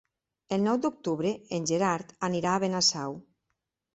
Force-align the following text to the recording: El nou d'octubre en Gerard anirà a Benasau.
El 0.55 0.63
nou 0.67 0.79
d'octubre 0.85 1.33
en 1.59 1.69
Gerard 1.71 2.15
anirà 2.29 2.55
a 2.57 2.61
Benasau. 2.63 3.17